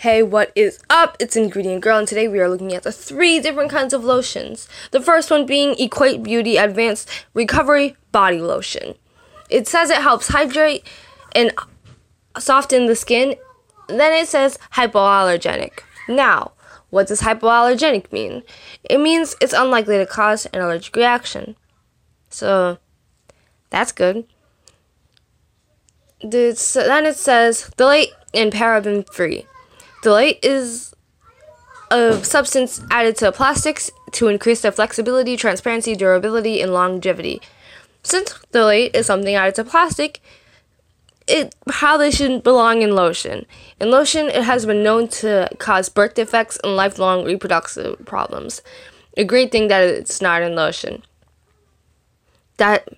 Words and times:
Hey, 0.00 0.22
what 0.22 0.52
is 0.54 0.78
up? 0.90 1.16
It's 1.18 1.36
Ingredient 1.36 1.80
Girl, 1.80 1.96
and 1.96 2.06
today 2.06 2.28
we 2.28 2.38
are 2.38 2.50
looking 2.50 2.74
at 2.74 2.82
the 2.82 2.92
three 2.92 3.40
different 3.40 3.70
kinds 3.70 3.94
of 3.94 4.04
lotions. 4.04 4.68
The 4.90 5.00
first 5.00 5.30
one 5.30 5.46
being 5.46 5.74
Equate 5.78 6.22
Beauty 6.22 6.58
Advanced 6.58 7.08
Recovery 7.32 7.96
Body 8.12 8.38
Lotion. 8.38 8.96
It 9.48 9.66
says 9.66 9.88
it 9.88 10.02
helps 10.02 10.28
hydrate 10.28 10.86
and 11.34 11.50
soften 12.38 12.84
the 12.84 12.94
skin. 12.94 13.36
Then 13.88 14.12
it 14.12 14.28
says 14.28 14.58
hypoallergenic. 14.74 15.78
Now, 16.10 16.52
what 16.90 17.06
does 17.06 17.22
hypoallergenic 17.22 18.12
mean? 18.12 18.42
It 18.84 18.98
means 18.98 19.34
it's 19.40 19.54
unlikely 19.54 19.96
to 19.96 20.04
cause 20.04 20.44
an 20.44 20.60
allergic 20.60 20.94
reaction. 20.94 21.56
So, 22.28 22.76
that's 23.70 23.92
good. 23.92 24.26
This, 26.20 26.74
then 26.74 27.06
it 27.06 27.16
says 27.16 27.70
Phthalate 27.78 28.10
and 28.34 28.52
paraben 28.52 29.10
free. 29.10 29.46
Phthalate 30.06 30.38
is 30.40 30.94
a 31.90 32.22
substance 32.22 32.80
added 32.92 33.16
to 33.16 33.32
plastics 33.32 33.90
to 34.12 34.28
increase 34.28 34.60
their 34.60 34.70
flexibility, 34.70 35.36
transparency, 35.36 35.96
durability, 35.96 36.60
and 36.60 36.72
longevity. 36.72 37.42
Since 38.04 38.34
phthalate 38.52 38.94
is 38.94 39.06
something 39.06 39.34
added 39.34 39.56
to 39.56 39.64
plastic, 39.64 40.20
it 41.26 41.56
probably 41.66 42.12
shouldn't 42.12 42.44
belong 42.44 42.82
in 42.82 42.94
lotion. 42.94 43.46
In 43.80 43.90
lotion, 43.90 44.28
it 44.28 44.44
has 44.44 44.64
been 44.64 44.84
known 44.84 45.08
to 45.08 45.48
cause 45.58 45.88
birth 45.88 46.14
defects 46.14 46.56
and 46.62 46.76
lifelong 46.76 47.24
reproductive 47.24 48.06
problems. 48.06 48.62
A 49.16 49.24
great 49.24 49.50
thing 49.50 49.66
that 49.66 49.82
it's 49.82 50.22
not 50.22 50.40
in 50.40 50.54
lotion. 50.54 51.02
That, 52.58 52.88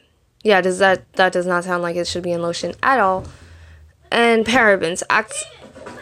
yeah, 0.44 0.60
does 0.60 0.78
that 0.80 1.10
that 1.14 1.32
does 1.32 1.46
not 1.46 1.64
sound 1.64 1.82
like 1.82 1.96
it 1.96 2.06
should 2.06 2.22
be 2.22 2.32
in 2.32 2.42
lotion 2.42 2.74
at 2.82 3.00
all. 3.00 3.24
And 4.12 4.44
parabens 4.44 5.02
act 5.08 5.32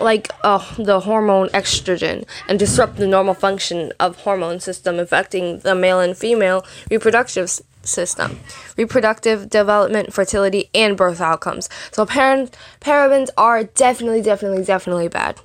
like 0.01 0.31
uh, 0.43 0.65
the 0.77 1.01
hormone 1.01 1.49
estrogen 1.49 2.27
and 2.49 2.59
disrupt 2.59 2.97
the 2.97 3.07
normal 3.07 3.35
function 3.35 3.93
of 3.99 4.17
hormone 4.23 4.61
system 4.61 4.99
affecting 4.99 5.61
the 5.61 5.75
male 5.75 6.01
and 6.01 6.17
female 6.17 6.65
reproductive 6.91 7.51
system. 7.83 8.41
Reproductive 8.77 9.49
development 9.49 10.13
fertility 10.13 10.71
and 10.75 10.97
birth 10.97 11.21
outcomes. 11.21 11.69
So 11.93 12.05
par- 12.07 12.49
parabens 12.81 13.31
are 13.37 13.65
definitely 13.65 14.23
definitely 14.23 14.65
definitely 14.65 15.09
bad. 15.09 15.41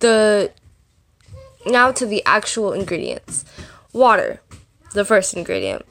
The 0.00 0.52
now 1.66 1.92
to 1.92 2.06
the 2.06 2.22
actual 2.24 2.72
ingredients. 2.72 3.44
Water 3.92 4.40
the 4.94 5.04
first 5.04 5.34
ingredient. 5.34 5.84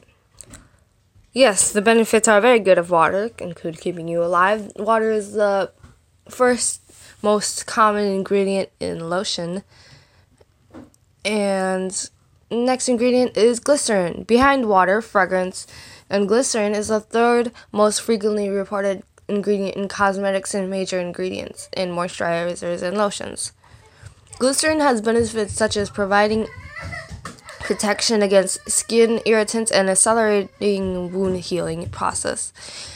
Yes 1.32 1.72
the 1.72 1.82
benefits 1.82 2.26
are 2.28 2.40
very 2.40 2.58
good 2.58 2.78
of 2.78 2.90
water 2.90 3.30
include 3.38 3.80
keeping 3.80 4.08
you 4.08 4.22
alive. 4.22 4.72
Water 4.76 5.10
is 5.10 5.32
the 5.32 5.70
first 6.28 6.82
most 7.22 7.66
common 7.66 8.06
ingredient 8.06 8.70
in 8.80 9.08
lotion. 9.10 9.62
And 11.24 12.10
next 12.50 12.88
ingredient 12.88 13.36
is 13.36 13.60
glycerin. 13.60 14.22
Behind 14.24 14.68
water, 14.68 15.02
fragrance, 15.02 15.66
and 16.08 16.28
glycerin 16.28 16.74
is 16.74 16.88
the 16.88 17.00
third 17.00 17.52
most 17.72 18.00
frequently 18.00 18.48
reported 18.48 19.02
ingredient 19.28 19.76
in 19.76 19.88
cosmetics 19.88 20.54
and 20.54 20.70
major 20.70 20.98
ingredients 20.98 21.68
in 21.76 21.90
moisturizers 21.90 22.82
and 22.82 22.96
lotions. 22.96 23.52
Glycerin 24.38 24.80
has 24.80 25.00
benefits 25.00 25.52
such 25.52 25.76
as 25.76 25.90
providing 25.90 26.46
protection 27.60 28.22
against 28.22 28.70
skin 28.70 29.20
irritants 29.26 29.70
and 29.70 29.90
accelerating 29.90 31.12
wound 31.12 31.40
healing 31.40 31.88
process, 31.90 32.52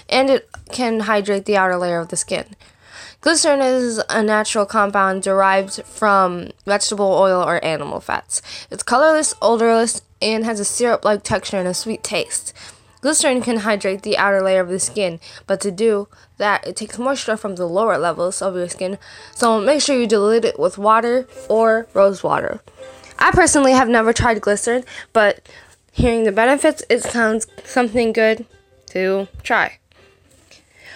and 0.09 0.31
it 0.31 0.49
can 0.71 1.01
hydrate 1.01 1.45
the 1.45 1.57
outer 1.57 1.77
layer 1.77 1.99
of 1.99 2.09
the 2.09 2.17
skin. 2.17 2.57
Glycerin 3.23 3.61
is 3.61 4.03
a 4.09 4.21
natural 4.21 4.67
compound 4.67 5.23
derived 5.23 5.85
from 5.85 6.51
vegetable 6.67 7.07
oil 7.07 7.41
or 7.41 7.65
animal 7.65 8.01
fats. 8.01 8.43
It's 8.69 8.83
colorless, 8.83 9.33
odorless, 9.41 10.03
and 10.21 10.45
has 10.45 10.59
a 10.59 10.65
syrup 10.65 11.05
like 11.05 11.23
texture 11.23 11.57
and 11.57 11.69
a 11.69 11.73
sweet 11.73 12.03
taste. 12.03 12.53
Glycerin 13.01 13.41
can 13.41 13.59
hydrate 13.59 14.03
the 14.03 14.19
outer 14.19 14.43
layer 14.43 14.61
of 14.61 14.71
the 14.71 14.81
skin, 14.81 15.21
but 15.47 15.61
to 15.61 15.71
do 15.71 16.09
that, 16.39 16.67
it 16.67 16.75
takes 16.75 16.99
moisture 16.99 17.37
from 17.37 17.55
the 17.55 17.67
lower 17.67 17.97
levels 17.97 18.43
of 18.43 18.57
your 18.57 18.69
skin, 18.69 18.99
so 19.33 19.61
make 19.61 19.83
sure 19.83 19.97
you 19.97 20.09
dilute 20.09 20.45
it 20.45 20.59
with 20.59 20.77
water 20.77 21.29
or 21.49 21.87
rose 21.95 22.25
water. 22.25 22.61
I 23.21 23.31
personally 23.31 23.73
have 23.73 23.89
never 23.89 24.13
tried 24.13 24.41
glycerin, 24.41 24.85
but 25.13 25.49
hearing 25.93 26.25
the 26.25 26.33
benefits, 26.33 26.83
it 26.91 27.05
sounds 27.05 27.47
something 27.63 28.13
good 28.13 28.47
to 28.87 29.29
try. 29.45 29.79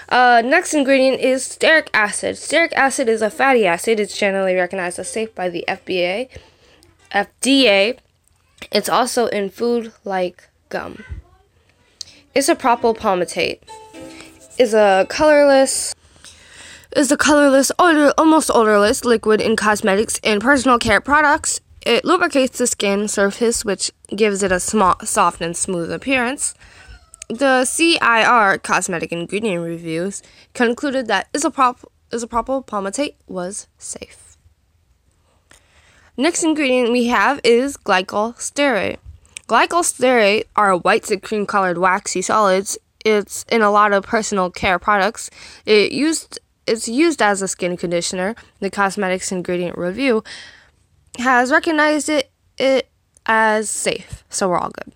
Uh, 0.09 0.43
next 0.45 0.73
ingredient 0.75 1.21
is 1.21 1.43
stearic 1.43 1.89
acid. 1.93 2.37
Stearic 2.37 2.73
acid 2.75 3.09
is 3.09 3.23
a 3.23 3.31
fatty 3.31 3.67
acid. 3.67 3.99
It's 3.99 4.17
generally 4.17 4.55
recognized 4.55 4.99
as 4.99 5.11
safe 5.11 5.35
by 5.35 5.49
the 5.49 5.65
FBA, 5.67 6.29
FDA. 7.13 7.99
It's 8.71 8.89
also 8.89 9.27
in 9.27 9.51
food 9.51 9.93
like 10.05 10.49
gum. 10.69 11.05
Isopropyl 12.35 12.97
palmitate 12.97 13.61
is 14.59 14.75
a 14.75 15.07
colorless 15.09 15.95
is 16.95 17.13
a 17.13 17.17
colorless, 17.17 17.71
odor, 17.79 18.13
almost 18.17 18.51
odorless 18.51 19.05
liquid 19.05 19.41
in 19.41 19.55
cosmetics 19.55 20.19
and 20.25 20.41
personal 20.41 20.79
care 20.79 21.01
products. 21.01 21.61
It 21.85 22.05
lubricates 22.05 22.59
the 22.59 22.67
skin 22.67 23.07
surface, 23.07 23.65
which 23.65 23.93
gives 24.15 24.43
it 24.43 24.51
a 24.51 24.59
small, 24.59 24.99
soft 25.05 25.41
and 25.41 25.57
smooth 25.57 25.93
appearance. 25.93 26.55
The 27.29 27.65
CIR 27.65 28.59
cosmetic 28.59 29.11
ingredient 29.11 29.65
reviews 29.65 30.23
concluded 30.55 31.09
that 31.09 31.33
isopropyl, 31.33 31.87
isopropyl 32.11 32.65
palmitate 32.67 33.15
was 33.27 33.67
safe. 33.79 34.37
Next 36.17 36.45
ingredient 36.45 36.93
we 36.93 37.07
have 37.07 37.41
is 37.43 37.77
glycol 37.77 38.37
stearate. 38.37 38.99
Glycol 39.49 39.83
stearate 39.83 40.45
are 40.55 40.77
white 40.77 41.05
to 41.05 41.19
cream 41.19 41.47
colored 41.47 41.79
waxy 41.79 42.23
solids. 42.23 42.79
It's 43.05 43.45
in 43.51 43.61
a 43.61 43.71
lot 43.71 43.93
of 43.93 44.05
personal 44.05 44.51
care 44.51 44.79
products. 44.79 45.29
It 45.65 45.93
used 45.93 46.39
it's 46.67 46.89
used 46.89 47.23
as 47.23 47.43
a 47.43 47.49
skin 47.49 47.77
conditioner. 47.77 48.35
The 48.61 48.71
cosmetics 48.71 49.31
ingredient 49.31 49.77
review 49.77 50.25
has 51.19 51.51
recognized 51.51 52.09
it, 52.09 52.31
it 52.59 52.89
as 53.25 53.69
safe, 53.69 54.25
so 54.29 54.49
we're 54.49 54.59
all 54.59 54.71
good. 54.71 54.93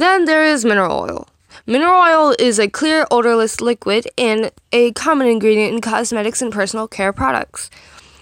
Then 0.00 0.24
there 0.24 0.46
is 0.46 0.64
mineral 0.64 0.98
oil. 0.98 1.28
Mineral 1.66 2.00
oil 2.00 2.34
is 2.38 2.58
a 2.58 2.70
clear, 2.70 3.06
odorless 3.10 3.60
liquid 3.60 4.08
and 4.16 4.50
a 4.72 4.92
common 4.92 5.26
ingredient 5.26 5.74
in 5.74 5.82
cosmetics 5.82 6.40
and 6.40 6.50
personal 6.50 6.88
care 6.88 7.12
products. 7.12 7.68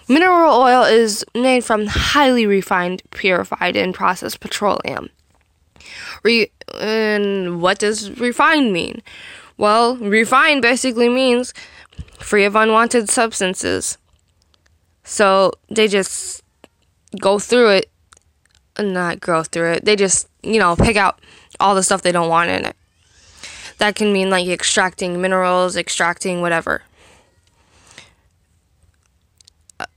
Mineral 0.08 0.60
oil 0.60 0.82
is 0.82 1.24
made 1.36 1.64
from 1.64 1.86
highly 1.86 2.46
refined, 2.46 3.04
purified, 3.10 3.76
and 3.76 3.94
processed 3.94 4.40
petroleum. 4.40 5.10
Re- 6.24 6.50
and 6.80 7.62
what 7.62 7.78
does 7.78 8.10
refined 8.18 8.72
mean? 8.72 9.00
Well, 9.56 9.98
refined 9.98 10.62
basically 10.62 11.08
means 11.08 11.54
free 12.18 12.44
of 12.44 12.56
unwanted 12.56 13.08
substances. 13.08 13.98
So 15.04 15.52
they 15.70 15.86
just 15.86 16.42
go 17.20 17.38
through 17.38 17.68
it, 17.68 17.90
not 18.78 19.20
grow 19.20 19.42
through 19.42 19.72
it. 19.72 19.84
They 19.84 19.96
just, 19.96 20.28
you 20.42 20.58
know, 20.58 20.76
pick 20.76 20.96
out 20.96 21.20
all 21.60 21.74
the 21.74 21.82
stuff 21.82 22.02
they 22.02 22.12
don't 22.12 22.28
want 22.28 22.50
in 22.50 22.64
it. 22.64 22.76
That 23.78 23.94
can 23.94 24.12
mean 24.12 24.30
like 24.30 24.48
extracting 24.48 25.20
minerals, 25.20 25.76
extracting 25.76 26.40
whatever. 26.40 26.82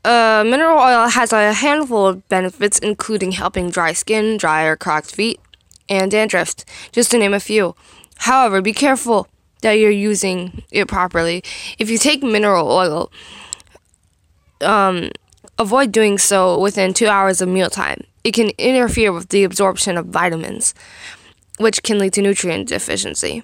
Uh, 0.05 0.43
mineral 0.45 0.79
oil 0.79 1.07
has 1.09 1.33
a 1.33 1.53
handful 1.53 2.07
of 2.07 2.27
benefits, 2.29 2.77
including 2.79 3.31
helping 3.31 3.69
dry 3.69 3.93
skin, 3.93 4.37
dry 4.37 4.63
or 4.63 4.75
cracked 4.75 5.13
feet, 5.13 5.39
and 5.89 6.11
dandruff, 6.11 6.53
just 6.91 7.11
to 7.11 7.17
name 7.17 7.33
a 7.33 7.39
few. 7.39 7.75
However, 8.17 8.61
be 8.61 8.73
careful 8.73 9.27
that 9.61 9.73
you're 9.73 9.89
using 9.89 10.63
it 10.71 10.87
properly. 10.87 11.43
If 11.79 11.89
you 11.89 11.97
take 11.97 12.21
mineral 12.21 12.71
oil, 12.71 13.11
um, 14.61 15.09
avoid 15.57 15.91
doing 15.91 16.17
so 16.17 16.59
within 16.59 16.93
two 16.93 17.07
hours 17.07 17.41
of 17.41 17.49
mealtime. 17.49 18.01
It 18.23 18.33
can 18.33 18.51
interfere 18.57 19.11
with 19.11 19.29
the 19.29 19.43
absorption 19.43 19.97
of 19.97 20.07
vitamins 20.07 20.73
which 21.61 21.83
can 21.83 21.99
lead 21.99 22.13
to 22.13 22.21
nutrient 22.21 22.69
deficiency. 22.69 23.43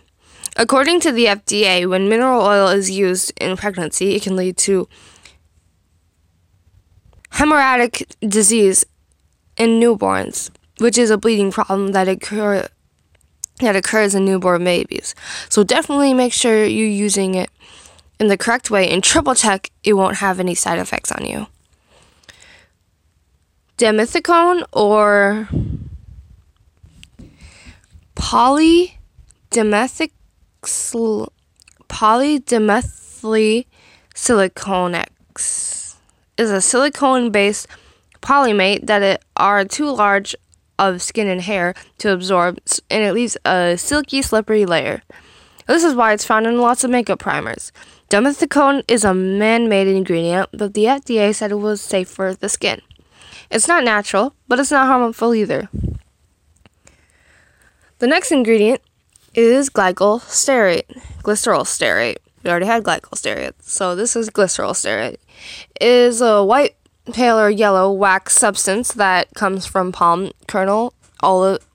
According 0.56 1.02
to 1.02 1.12
the 1.12 1.26
FDA, 1.26 1.88
when 1.88 2.10
mineral 2.10 2.42
oil 2.42 2.68
is 2.70 2.90
used 2.90 3.32
in 3.40 3.56
pregnancy, 3.58 4.16
it 4.16 4.24
can 4.24 4.36
lead 4.36 4.58
to 4.58 4.90
hemorrhagic 7.32 8.08
disease 8.28 8.84
in 9.56 9.80
newborns, 9.80 10.50
which 10.80 10.98
is 10.98 11.12
a 11.12 11.18
bleeding 11.18 11.52
problem 11.52 11.92
that 11.92 12.08
occur 12.08 12.68
that 13.60 13.76
occurs 13.76 14.14
in 14.14 14.24
newborn 14.24 14.64
babies. 14.64 15.16
So 15.50 15.64
definitely 15.64 16.14
make 16.14 16.32
sure 16.32 16.64
you're 16.64 16.88
using 16.88 17.34
it 17.34 17.50
in 18.20 18.28
the 18.28 18.38
correct 18.38 18.70
way 18.70 18.88
and 18.90 19.04
triple 19.04 19.34
check 19.34 19.72
it 19.84 19.94
won't 19.94 20.18
have 20.18 20.40
any 20.40 20.54
side 20.54 20.78
effects 20.78 21.12
on 21.12 21.26
you. 21.26 21.48
Dimethicone 23.78 24.64
or 24.74 25.48
polydimethyl 28.16 30.10
products 34.56 35.96
is 36.38 36.50
a 36.50 36.60
silicone 36.60 37.30
based 37.30 37.68
polymate 38.20 38.88
that 38.88 39.04
it 39.04 39.24
are 39.36 39.64
too 39.64 39.92
large 39.92 40.36
of 40.80 41.04
skin 41.04 41.28
and 41.28 41.42
hair 41.42 41.76
to 42.00 42.12
absorb, 42.12 42.58
and 42.90 43.04
it 43.04 43.14
leaves 43.14 43.38
a 43.46 43.78
silky, 43.78 44.24
slippery 44.24 44.66
layer. 44.66 45.04
This 45.68 45.84
is 45.84 45.94
why 45.94 46.14
it's 46.14 46.26
found 46.26 46.48
in 46.48 46.60
lots 46.60 46.84
of 46.84 46.90
makeup 46.90 47.20
primers. 47.20 47.72
Dimethicone 48.10 48.84
is 48.88 49.04
a 49.04 49.14
man 49.14 49.70
made 49.70 49.88
ingredient, 49.88 50.50
but 50.52 50.74
the 50.74 50.86
FDA 50.86 51.36
said 51.36 51.52
it 51.52 51.60
was 51.60 51.80
safe 51.80 52.10
for 52.10 52.34
the 52.34 52.50
skin. 52.50 52.82
It's 53.50 53.68
not 53.68 53.84
natural, 53.84 54.34
but 54.48 54.60
it's 54.60 54.72
not 54.72 54.88
harmful 54.88 55.34
either. 55.34 55.70
The 58.00 58.08
next 58.08 58.32
ingredient 58.32 58.82
is 59.34 59.70
glycol 59.70 60.20
stearate, 60.22 60.86
glycerol 61.24 61.64
stearate. 61.64 62.18
We 62.44 62.50
already 62.50 62.66
had 62.66 62.84
glycol 62.84 63.12
stearate, 63.12 63.54
so 63.62 63.96
this 63.96 64.16
is 64.16 64.30
glycerol 64.30 64.72
stearate. 64.72 65.18
It 65.80 65.88
is 65.88 66.22
a 66.22 66.44
white, 66.44 66.76
pale, 67.14 67.40
or 67.40 67.50
yellow 67.50 67.92
wax 67.92 68.38
substance 68.38 68.92
that 68.94 69.34
comes 69.34 69.66
from 69.66 69.92
palm 69.92 70.32
kernel, 70.48 70.94
olive, 71.22 71.66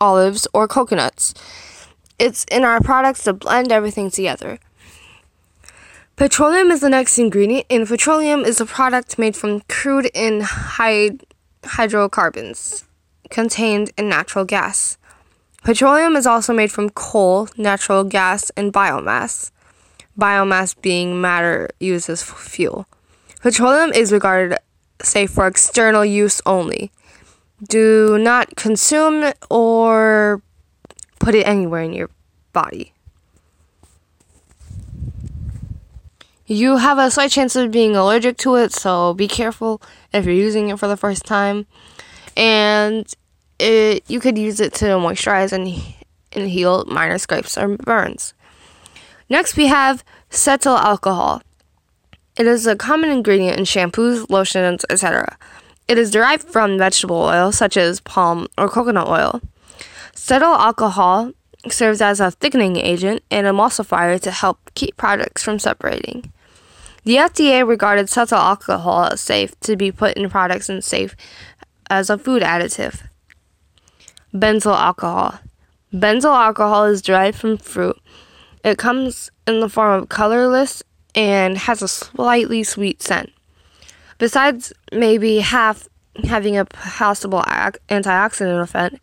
olives, 0.00 0.46
or 0.52 0.66
coconuts. 0.68 1.34
It's 2.18 2.44
in 2.50 2.64
our 2.64 2.80
products 2.80 3.24
to 3.24 3.32
blend 3.32 3.72
everything 3.72 4.10
together. 4.10 4.58
Petroleum 6.22 6.70
is 6.70 6.78
the 6.78 6.88
next 6.88 7.18
ingredient, 7.18 7.66
and 7.68 7.84
petroleum 7.84 8.44
is 8.44 8.60
a 8.60 8.64
product 8.64 9.18
made 9.18 9.34
from 9.34 9.60
crude 9.62 10.08
and 10.14 10.42
hyd- 10.42 11.24
hydrocarbons 11.64 12.84
contained 13.28 13.90
in 13.98 14.08
natural 14.08 14.44
gas. 14.44 14.98
Petroleum 15.64 16.14
is 16.14 16.24
also 16.24 16.52
made 16.52 16.70
from 16.70 16.90
coal, 16.90 17.48
natural 17.56 18.04
gas, 18.04 18.50
and 18.50 18.72
biomass. 18.72 19.50
Biomass 20.16 20.80
being 20.80 21.20
matter 21.20 21.68
used 21.80 22.08
as 22.08 22.22
fuel. 22.22 22.86
Petroleum 23.40 23.90
is 23.92 24.12
regarded 24.12 24.56
safe 25.02 25.32
for 25.32 25.48
external 25.48 26.04
use 26.04 26.40
only. 26.46 26.92
Do 27.68 28.16
not 28.16 28.54
consume 28.54 29.32
or 29.50 30.40
put 31.18 31.34
it 31.34 31.48
anywhere 31.48 31.82
in 31.82 31.92
your 31.92 32.10
body. 32.52 32.92
You 36.52 36.76
have 36.76 36.98
a 36.98 37.10
slight 37.10 37.30
chance 37.30 37.56
of 37.56 37.70
being 37.70 37.96
allergic 37.96 38.36
to 38.38 38.56
it, 38.56 38.74
so 38.74 39.14
be 39.14 39.26
careful 39.26 39.80
if 40.12 40.26
you're 40.26 40.34
using 40.34 40.68
it 40.68 40.78
for 40.78 40.86
the 40.86 40.98
first 40.98 41.24
time. 41.24 41.64
And 42.36 43.10
it, 43.58 44.04
you 44.06 44.20
could 44.20 44.36
use 44.36 44.60
it 44.60 44.74
to 44.74 44.84
moisturize 44.84 45.54
and, 45.54 45.66
and 46.32 46.50
heal 46.50 46.84
minor 46.84 47.16
scrapes 47.16 47.56
or 47.56 47.78
burns. 47.78 48.34
Next, 49.30 49.56
we 49.56 49.68
have 49.68 50.04
cetyl 50.30 50.78
alcohol. 50.78 51.40
It 52.36 52.46
is 52.46 52.66
a 52.66 52.76
common 52.76 53.08
ingredient 53.08 53.56
in 53.56 53.64
shampoos, 53.64 54.28
lotions, 54.28 54.84
etc. 54.90 55.38
It 55.88 55.96
is 55.96 56.10
derived 56.10 56.46
from 56.46 56.76
vegetable 56.76 57.16
oil, 57.16 57.50
such 57.50 57.78
as 57.78 58.00
palm 58.00 58.46
or 58.58 58.68
coconut 58.68 59.08
oil. 59.08 59.40
Cetyl 60.14 60.58
alcohol 60.58 61.32
serves 61.70 62.02
as 62.02 62.20
a 62.20 62.30
thickening 62.30 62.76
agent 62.76 63.22
and 63.30 63.46
emulsifier 63.46 64.20
to 64.20 64.30
help 64.30 64.58
keep 64.74 64.98
products 64.98 65.42
from 65.42 65.58
separating. 65.58 66.30
The 67.04 67.16
FDA 67.16 67.66
regarded 67.66 68.06
cetyl 68.06 68.38
alcohol 68.38 69.06
as 69.06 69.20
safe 69.20 69.58
to 69.60 69.76
be 69.76 69.90
put 69.90 70.16
in 70.16 70.30
products 70.30 70.68
and 70.68 70.84
safe 70.84 71.16
as 71.90 72.08
a 72.08 72.16
food 72.16 72.42
additive. 72.42 73.02
Benzyl 74.32 74.78
alcohol. 74.78 75.40
Benzyl 75.92 76.34
alcohol 76.34 76.84
is 76.84 77.02
derived 77.02 77.38
from 77.38 77.58
fruit. 77.58 77.98
It 78.64 78.78
comes 78.78 79.30
in 79.48 79.58
the 79.58 79.68
form 79.68 80.02
of 80.02 80.08
colorless 80.08 80.84
and 81.14 81.58
has 81.58 81.82
a 81.82 81.88
slightly 81.88 82.62
sweet 82.62 83.02
scent. 83.02 83.30
Besides 84.18 84.72
maybe 84.92 85.40
half 85.40 85.88
having 86.24 86.56
a 86.56 86.64
possible 86.64 87.42
antioxidant 87.42 88.62
effect, 88.62 88.96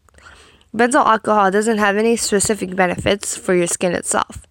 benzyl 0.73 1.05
alcohol 1.05 1.51
doesn't 1.51 1.79
have 1.79 1.97
any 1.97 2.15
specific 2.15 2.75
benefits 2.77 3.35
for 3.35 3.53
your 3.53 3.67
skin 3.67 3.91
itself. 3.91 4.45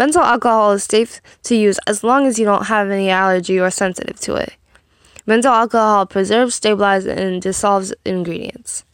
Benzyl 0.00 0.24
alcohol 0.24 0.72
is 0.72 0.84
safe 0.84 1.20
to 1.42 1.54
use 1.54 1.78
as 1.86 2.02
long 2.02 2.26
as 2.26 2.38
you 2.38 2.46
don't 2.46 2.68
have 2.68 2.88
any 2.88 3.10
allergy 3.10 3.60
or 3.60 3.70
sensitive 3.70 4.18
to 4.20 4.34
it. 4.34 4.54
Benzyl 5.28 5.52
alcohol 5.52 6.06
preserves, 6.06 6.58
stabilizes, 6.58 7.14
and 7.14 7.42
dissolves 7.42 7.92
ingredients. 8.06 8.84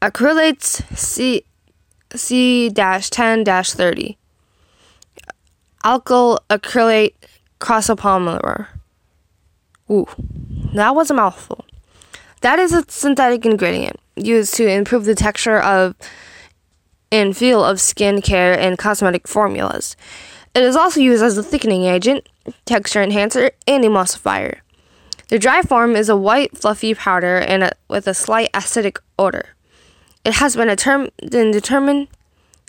Acrylates 0.00 0.82
C 0.96 1.44
C 2.14 2.70
10 2.70 3.44
30 3.44 4.16
alkyl 5.84 6.38
acrylate 6.48 7.14
crossopolymer. 7.60 8.68
Ooh, 9.90 10.08
that 10.72 10.94
was 10.94 11.10
a 11.10 11.14
mouthful. 11.14 11.66
That 12.40 12.58
is 12.58 12.72
a 12.72 12.82
synthetic 12.88 13.44
ingredient 13.44 14.00
used 14.16 14.54
to 14.54 14.66
improve 14.66 15.04
the 15.04 15.14
texture 15.14 15.60
of 15.60 15.94
and 17.12 17.36
feel 17.36 17.64
of 17.64 17.78
skincare 17.78 18.56
and 18.56 18.78
cosmetic 18.78 19.26
formulas. 19.26 19.96
It 20.54 20.62
is 20.62 20.76
also 20.76 21.00
used 21.00 21.22
as 21.22 21.38
a 21.38 21.42
thickening 21.42 21.84
agent, 21.84 22.28
texture 22.64 23.02
enhancer, 23.02 23.52
and 23.66 23.84
emulsifier. 23.84 24.60
The 25.28 25.38
dry 25.38 25.62
form 25.62 25.94
is 25.94 26.08
a 26.08 26.16
white, 26.16 26.56
fluffy 26.56 26.94
powder 26.94 27.36
and 27.36 27.62
a, 27.62 27.72
with 27.88 28.08
a 28.08 28.14
slight 28.14 28.50
acidic 28.52 28.98
odor. 29.18 29.50
It 30.24 30.34
has 30.34 30.56
been, 30.56 30.74
term, 30.76 31.08
determined 31.20 32.08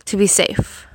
to 0.05 0.17
be 0.17 0.27
safe. 0.27 0.87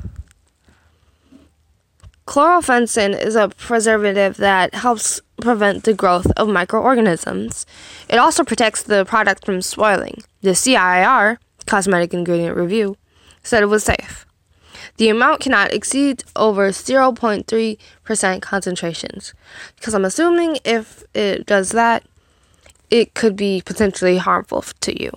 Chlorphenesin 2.26 3.20
is 3.20 3.36
a 3.36 3.48
preservative 3.48 4.36
that 4.36 4.74
helps 4.74 5.20
prevent 5.40 5.84
the 5.84 5.94
growth 5.94 6.26
of 6.36 6.48
microorganisms. 6.48 7.66
It 8.08 8.16
also 8.16 8.42
protects 8.42 8.82
the 8.82 9.04
product 9.04 9.44
from 9.44 9.62
spoiling. 9.62 10.22
The 10.42 10.54
CIR, 10.54 11.38
Cosmetic 11.66 12.14
Ingredient 12.14 12.56
Review, 12.56 12.96
said 13.46 13.62
it 13.62 13.66
was 13.66 13.84
safe. 13.84 14.26
The 14.98 15.08
amount 15.08 15.40
cannot 15.40 15.72
exceed 15.72 16.24
over 16.34 16.70
0.3% 16.70 18.42
concentrations. 18.42 19.34
Because 19.76 19.94
I'm 19.94 20.04
assuming 20.04 20.58
if 20.64 21.04
it 21.14 21.46
does 21.46 21.70
that, 21.70 22.04
it 22.90 23.14
could 23.14 23.36
be 23.36 23.62
potentially 23.64 24.16
harmful 24.16 24.62
to 24.62 25.02
you. 25.02 25.10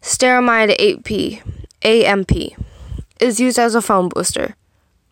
Stearamide 0.00 0.76
8P, 0.78 1.42
AMP, 1.82 2.56
is 3.20 3.40
used 3.40 3.58
as 3.58 3.74
a 3.74 3.82
foam 3.82 4.08
booster 4.08 4.54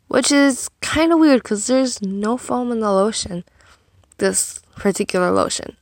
which 0.08 0.30
is 0.30 0.68
kind 0.80 1.12
of 1.12 1.18
weird 1.18 1.42
because 1.42 1.66
there's 1.66 2.00
no 2.02 2.36
foam 2.36 2.70
in 2.70 2.80
the 2.80 2.90
lotion, 2.90 3.44
this 4.18 4.60
particular 4.76 5.30
lotion. 5.30 5.76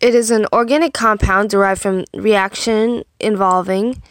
It 0.00 0.14
is 0.14 0.30
an 0.30 0.46
organic 0.52 0.94
compound 0.94 1.50
derived 1.50 1.82
from 1.82 2.04
reaction 2.14 3.04
involving 3.18 4.02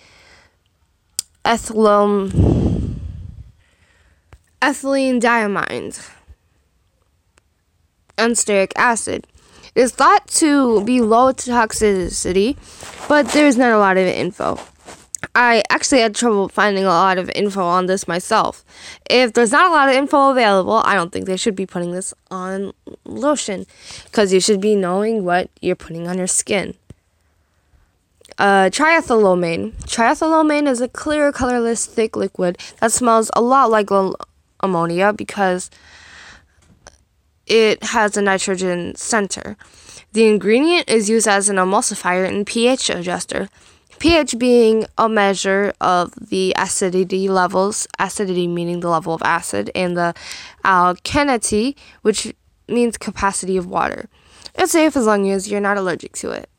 ethylene, 1.47 2.95
ethylene 4.61 5.21
diamine 5.21 6.11
and 8.17 8.35
stearic 8.35 8.73
acid. 8.75 9.25
It 9.73 9.81
is 9.81 9.93
thought 9.93 10.27
to 10.41 10.83
be 10.83 10.99
low 10.99 11.31
toxicity, 11.31 12.57
but 13.07 13.29
there's 13.29 13.57
not 13.57 13.71
a 13.71 13.77
lot 13.77 13.95
of 13.95 14.07
info. 14.07 14.59
I 15.35 15.63
actually 15.69 16.01
had 16.01 16.13
trouble 16.13 16.49
finding 16.49 16.83
a 16.83 16.89
lot 16.89 17.17
of 17.17 17.31
info 17.33 17.63
on 17.63 17.85
this 17.85 18.09
myself. 18.09 18.65
If 19.09 19.31
there's 19.31 19.51
not 19.53 19.71
a 19.71 19.73
lot 19.73 19.87
of 19.87 19.95
info 19.95 20.31
available, 20.31 20.81
I 20.83 20.95
don't 20.95 21.13
think 21.13 21.27
they 21.27 21.37
should 21.37 21.55
be 21.55 21.65
putting 21.65 21.91
this 21.91 22.13
on 22.29 22.73
lotion 23.05 23.65
because 24.05 24.33
you 24.33 24.41
should 24.41 24.59
be 24.59 24.75
knowing 24.75 25.23
what 25.23 25.49
you're 25.61 25.77
putting 25.77 26.09
on 26.09 26.17
your 26.17 26.27
skin. 26.27 26.73
Uh, 28.37 28.69
triethylamine. 28.69 29.73
Triethylamine 29.85 30.67
is 30.67 30.81
a 30.81 30.87
clear, 30.87 31.31
colorless, 31.31 31.85
thick 31.85 32.15
liquid 32.15 32.57
that 32.79 32.91
smells 32.91 33.31
a 33.35 33.41
lot 33.41 33.71
like 33.71 33.89
ammonia 34.59 35.11
because 35.13 35.71
it 37.47 37.83
has 37.83 38.15
a 38.15 38.21
nitrogen 38.21 38.95
center. 38.95 39.57
The 40.13 40.27
ingredient 40.27 40.89
is 40.89 41.09
used 41.09 41.27
as 41.27 41.49
an 41.49 41.55
emulsifier 41.57 42.27
and 42.27 42.45
pH 42.45 42.89
adjuster 42.89 43.49
pH 43.99 44.37
being 44.37 44.85
a 44.97 45.09
measure 45.09 45.73
of 45.81 46.13
the 46.29 46.53
acidity 46.57 47.27
levels, 47.29 47.87
acidity 47.99 48.47
meaning 48.47 48.79
the 48.79 48.89
level 48.89 49.13
of 49.13 49.21
acid, 49.23 49.71
and 49.73 49.97
the 49.97 50.13
alkalinity, 50.63 51.75
which 52.01 52.33
means 52.67 52.97
capacity 52.97 53.57
of 53.57 53.65
water. 53.65 54.09
It's 54.55 54.71
safe 54.71 54.95
as 54.95 55.05
long 55.05 55.29
as 55.29 55.49
you're 55.49 55.61
not 55.61 55.77
allergic 55.77 56.13
to 56.17 56.31
it. 56.31 56.49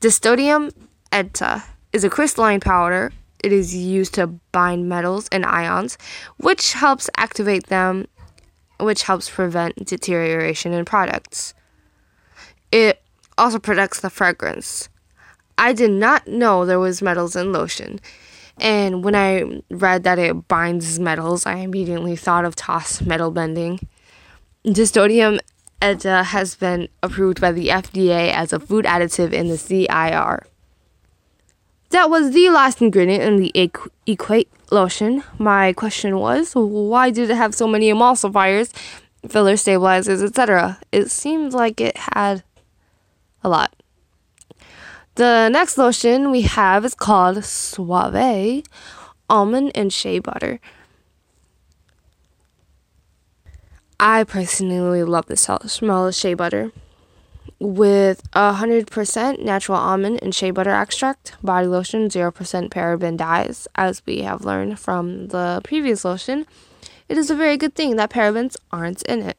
Disodium 0.00 0.72
EDTA 1.12 1.62
is 1.92 2.04
a 2.04 2.10
crystalline 2.10 2.60
powder. 2.60 3.12
It 3.44 3.52
is 3.52 3.74
used 3.74 4.14
to 4.14 4.28
bind 4.52 4.88
metals 4.88 5.28
and 5.30 5.44
ions, 5.44 5.98
which 6.38 6.72
helps 6.72 7.10
activate 7.16 7.66
them, 7.66 8.06
which 8.80 9.02
helps 9.02 9.28
prevent 9.28 9.84
deterioration 9.84 10.72
in 10.72 10.84
products. 10.84 11.54
It 12.70 13.02
also 13.36 13.58
protects 13.58 14.00
the 14.00 14.10
fragrance. 14.10 14.88
I 15.58 15.72
did 15.72 15.90
not 15.90 16.26
know 16.26 16.64
there 16.64 16.80
was 16.80 17.02
metals 17.02 17.36
in 17.36 17.52
lotion. 17.52 18.00
And 18.60 19.04
when 19.04 19.14
I 19.14 19.62
read 19.70 20.04
that 20.04 20.18
it 20.18 20.48
binds 20.48 20.98
metals, 20.98 21.46
I 21.46 21.56
immediately 21.56 22.16
thought 22.16 22.44
of 22.44 22.56
Toph 22.56 23.04
metal 23.06 23.30
bending. 23.30 23.80
Disodium 24.64 25.40
EDTA 25.80 26.24
has 26.24 26.54
been 26.54 26.88
approved 27.02 27.40
by 27.40 27.50
the 27.50 27.68
FDA 27.68 28.32
as 28.32 28.52
a 28.52 28.60
food 28.60 28.84
additive 28.84 29.32
in 29.32 29.48
the 29.48 29.58
CIR. 29.58 30.46
That 31.92 32.08
was 32.08 32.32
the 32.32 32.48
last 32.48 32.80
ingredient 32.80 33.22
in 33.22 33.36
the 33.36 33.52
Equ- 33.54 33.90
Equate 34.06 34.48
lotion. 34.70 35.22
My 35.38 35.74
question 35.74 36.18
was, 36.18 36.52
why 36.54 37.10
did 37.10 37.28
it 37.28 37.36
have 37.36 37.54
so 37.54 37.68
many 37.68 37.92
emulsifiers, 37.92 38.72
filler 39.28 39.58
stabilizers, 39.58 40.22
etc.? 40.22 40.78
It 40.90 41.10
seemed 41.10 41.52
like 41.52 41.82
it 41.82 41.98
had 42.14 42.44
a 43.44 43.50
lot. 43.50 43.76
The 45.16 45.50
next 45.50 45.76
lotion 45.76 46.30
we 46.30 46.40
have 46.42 46.86
is 46.86 46.94
called 46.94 47.44
Suave 47.44 48.62
Almond 49.28 49.72
and 49.74 49.92
Shea 49.92 50.18
Butter. 50.18 50.60
I 54.00 54.24
personally 54.24 55.04
love 55.04 55.26
the 55.26 55.36
smell 55.36 56.08
of 56.08 56.14
shea 56.14 56.32
butter. 56.32 56.72
With 57.62 58.28
100% 58.32 59.44
natural 59.44 59.78
almond 59.78 60.18
and 60.20 60.34
shea 60.34 60.50
butter 60.50 60.70
extract, 60.72 61.36
body 61.44 61.68
lotion, 61.68 62.08
0% 62.08 62.32
paraben 62.70 63.16
dyes, 63.16 63.68
as 63.76 64.02
we 64.04 64.22
have 64.22 64.44
learned 64.44 64.80
from 64.80 65.28
the 65.28 65.60
previous 65.62 66.04
lotion, 66.04 66.44
it 67.08 67.16
is 67.16 67.30
a 67.30 67.36
very 67.36 67.56
good 67.56 67.76
thing 67.76 67.94
that 67.94 68.10
parabens 68.10 68.56
aren't 68.72 69.02
in 69.02 69.22
it. 69.22 69.38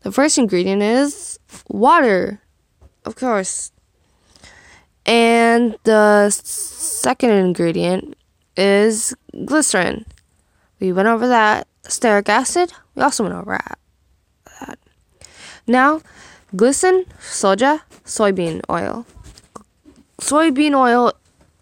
The 0.00 0.10
first 0.10 0.38
ingredient 0.38 0.82
is 0.82 1.38
water, 1.68 2.40
of 3.04 3.14
course. 3.14 3.70
And 5.06 5.78
the 5.84 6.30
second 6.30 7.30
ingredient 7.30 8.16
is 8.56 9.14
glycerin. 9.44 10.04
We 10.80 10.92
went 10.92 11.06
over 11.06 11.28
that. 11.28 11.68
Stearic 11.84 12.28
acid, 12.28 12.72
we 12.96 13.02
also 13.02 13.22
went 13.22 13.36
over 13.36 13.56
that. 14.60 14.78
Now, 15.64 16.00
glycerin, 16.56 17.04
soja, 17.20 17.80
soybean 18.04 18.60
oil. 18.70 19.06
Soybean 20.20 20.74
oil, 20.74 21.12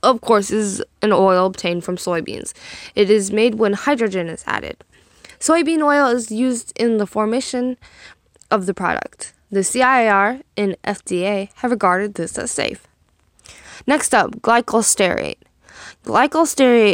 of 0.03 0.21
course, 0.21 0.51
is 0.51 0.83
an 1.03 1.13
oil 1.13 1.47
obtained 1.47 1.85
from 1.85 1.97
soybeans. 1.97 2.53
It 2.95 3.11
is 3.11 3.31
made 3.31 3.57
when 3.57 3.75
hydrogen 3.75 4.29
is 4.29 4.45
added. 4.47 4.83
Soybean 5.39 5.83
oil 5.83 6.09
is 6.09 6.31
used 6.31 6.73
in 6.77 6.97
the 6.97 7.07
formation 7.07 7.77
of 8.51 8.67
the 8.67 8.75
product. 8.75 9.33
The 9.51 9.63
CIR 9.63 10.41
and 10.57 10.77
FDA 10.83 11.51
have 11.57 11.71
regarded 11.71 12.15
this 12.15 12.39
as 12.39 12.51
safe. 12.51 12.87
Next 13.87 14.15
up. 14.15 14.43
Glycol 14.43 14.83
stearate 14.83 15.37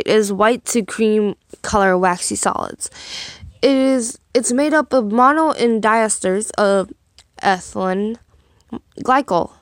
is 0.06 0.32
white 0.32 0.64
to 0.66 0.82
cream 0.82 1.36
color 1.62 1.96
waxy 1.96 2.36
solids. 2.36 2.90
It 3.62 3.76
is 3.76 4.18
it's 4.34 4.52
made 4.52 4.74
up 4.74 4.92
of 4.92 5.12
mono 5.12 5.52
and 5.52 5.82
diesters 5.82 6.50
of 6.52 6.90
ethylene 7.42 8.16
glycol. 9.00 9.52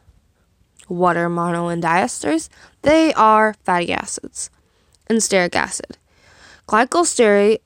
What 0.89 1.17
are 1.17 1.29
mono 1.29 1.69
and 1.69 1.83
diesters? 1.83 2.49
They 2.83 3.13
are 3.15 3.55
fatty 3.65 3.93
acids 3.93 4.51
and 5.09 5.19
stearic 5.19 5.55
acid. 5.55 5.99
Glycol 6.69 7.05
stearate 7.05 7.61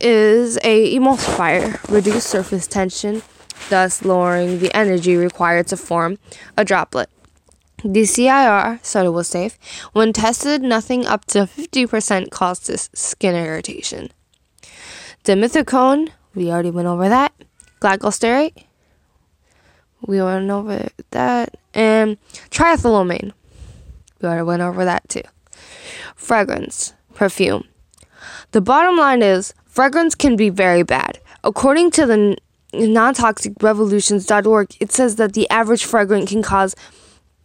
is 0.00 0.58
a 0.62 0.96
emulsifier, 0.96 1.82
reduce 1.88 2.24
surface 2.24 2.66
tension, 2.66 3.22
thus 3.70 4.04
lowering 4.04 4.58
the 4.58 4.74
energy 4.76 5.16
required 5.16 5.66
to 5.68 5.76
form 5.76 6.18
a 6.56 6.64
droplet. 6.64 7.08
The 7.84 8.04
CIR 8.04 8.80
it 8.82 9.08
was 9.10 9.28
safe. 9.28 9.58
When 9.92 10.12
tested, 10.12 10.62
nothing 10.62 11.06
up 11.06 11.24
to 11.26 11.40
50% 11.40 12.30
caused 12.30 12.68
this 12.68 12.90
skin 12.94 13.34
irritation. 13.34 14.10
Dimethicone, 15.24 16.10
we 16.34 16.50
already 16.50 16.70
went 16.70 16.88
over 16.88 17.08
that. 17.08 17.32
Glycol 17.80 18.12
stearate, 18.12 18.64
we 20.06 20.22
went 20.22 20.50
over 20.50 20.88
that. 21.10 21.56
And 21.74 22.18
triethylamine, 22.50 23.32
we 24.20 24.28
already 24.28 24.42
went 24.42 24.62
over 24.62 24.84
that 24.84 25.08
too. 25.08 25.22
Fragrance, 26.16 26.94
perfume. 27.14 27.64
The 28.52 28.60
bottom 28.60 28.96
line 28.96 29.22
is 29.22 29.54
fragrance 29.64 30.14
can 30.14 30.36
be 30.36 30.50
very 30.50 30.82
bad. 30.82 31.18
According 31.44 31.90
to 31.92 32.06
the 32.06 32.36
nontoxicrevolutions.org, 32.72 34.76
it 34.80 34.92
says 34.92 35.16
that 35.16 35.32
the 35.32 35.48
average 35.50 35.84
fragrance 35.84 36.30
can 36.30 36.42
cause 36.42 36.76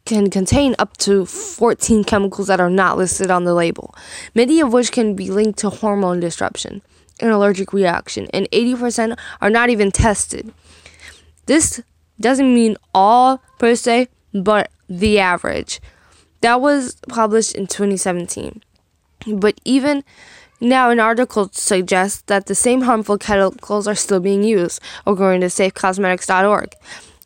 can 0.05 0.29
contain 0.29 0.73
up 0.79 0.95
to 0.95 1.25
14 1.25 2.05
chemicals 2.05 2.47
that 2.47 2.61
are 2.61 2.69
not 2.69 2.97
listed 2.97 3.29
on 3.29 3.43
the 3.43 3.53
label, 3.53 3.93
many 4.33 4.61
of 4.61 4.71
which 4.71 4.93
can 4.93 5.15
be 5.15 5.29
linked 5.29 5.59
to 5.59 5.69
hormone 5.69 6.21
disruption, 6.21 6.81
an 7.19 7.29
allergic 7.29 7.73
reaction, 7.73 8.25
and 8.33 8.49
80% 8.51 9.17
are 9.41 9.49
not 9.49 9.69
even 9.69 9.91
tested. 9.91 10.53
This 11.45 11.81
doesn't 12.19 12.53
mean 12.53 12.77
all 12.93 13.41
per 13.59 13.75
se, 13.75 14.07
but 14.33 14.71
the 14.89 15.19
average. 15.19 15.79
That 16.41 16.62
was 16.62 16.97
published 17.07 17.55
in 17.55 17.67
2017. 17.67 18.63
But 19.33 19.59
even 19.65 20.03
now, 20.59 20.89
an 20.89 21.00
article 21.00 21.50
suggests 21.51 22.24
that 22.24 22.47
the 22.47 22.55
same 22.55 22.81
harmful 22.81 23.17
chemicals 23.17 23.88
are 23.88 23.95
still 23.95 24.19
being 24.19 24.43
used, 24.43 24.81
according 25.05 25.41
to 25.41 25.47
safecosmetics.org. 25.47 26.74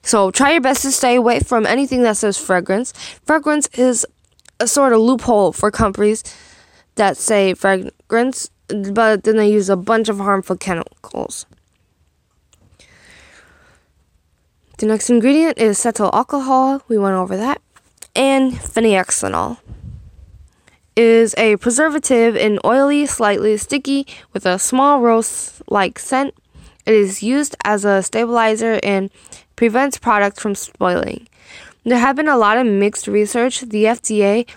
So 0.03 0.31
try 0.31 0.51
your 0.51 0.61
best 0.61 0.81
to 0.81 0.91
stay 0.91 1.15
away 1.15 1.39
from 1.39 1.65
anything 1.65 2.03
that 2.03 2.17
says 2.17 2.37
fragrance. 2.37 2.91
Fragrance 3.25 3.67
is 3.73 4.05
a 4.59 4.67
sort 4.67 4.93
of 4.93 4.99
loophole 4.99 5.53
for 5.53 5.71
companies 5.71 6.23
that 6.95 7.17
say 7.17 7.53
fragrance, 7.53 8.49
but 8.67 9.23
then 9.23 9.37
they 9.37 9.51
use 9.51 9.69
a 9.69 9.77
bunch 9.77 10.09
of 10.09 10.17
harmful 10.17 10.57
chemicals. 10.57 11.45
The 14.81 14.87
next 14.87 15.11
ingredient 15.11 15.59
is 15.59 15.77
cetyl 15.77 16.11
alcohol. 16.11 16.81
We 16.87 16.97
went 16.97 17.13
over 17.13 17.37
that. 17.37 17.61
And 18.15 18.53
phenoxyethanol 18.53 19.59
is 20.95 21.35
a 21.37 21.57
preservative 21.57 22.35
and 22.35 22.59
oily, 22.65 23.05
slightly 23.05 23.57
sticky, 23.57 24.07
with 24.33 24.43
a 24.47 24.57
small 24.57 24.99
rose 24.99 25.61
like 25.69 25.99
scent. 25.99 26.33
It 26.87 26.95
is 26.95 27.21
used 27.21 27.55
as 27.63 27.85
a 27.85 28.01
stabilizer 28.01 28.79
and 28.81 29.11
prevents 29.55 29.99
products 29.99 30.41
from 30.41 30.55
spoiling. 30.55 31.27
There 31.83 31.99
have 31.99 32.15
been 32.15 32.27
a 32.27 32.35
lot 32.35 32.57
of 32.57 32.65
mixed 32.65 33.07
research. 33.07 33.61
The 33.61 33.83
FDA 33.83 34.47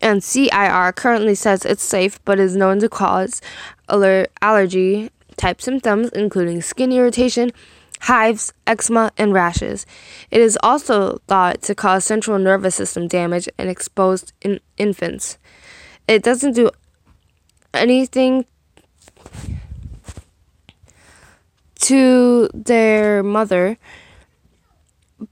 and 0.00 0.24
CIR 0.24 0.90
currently 0.94 1.36
says 1.36 1.64
it's 1.64 1.84
safe 1.84 2.18
but 2.24 2.40
is 2.40 2.56
known 2.56 2.80
to 2.80 2.88
cause 2.88 3.40
aller- 3.88 4.26
allergy 4.42 5.12
type 5.36 5.62
symptoms, 5.62 6.08
including 6.08 6.60
skin 6.60 6.90
irritation, 6.90 7.52
hives, 8.00 8.52
eczema, 8.66 9.12
and 9.16 9.32
rashes. 9.32 9.86
It 10.30 10.40
is 10.40 10.58
also 10.62 11.18
thought 11.26 11.62
to 11.62 11.74
cause 11.74 12.04
central 12.04 12.38
nervous 12.38 12.74
system 12.74 13.08
damage 13.08 13.48
in 13.58 13.68
exposed 13.68 14.32
in- 14.40 14.60
infants. 14.76 15.38
It 16.08 16.22
doesn't 16.22 16.54
do 16.54 16.70
anything 17.72 18.46
to 21.80 22.48
their 22.52 23.22
mother 23.22 23.78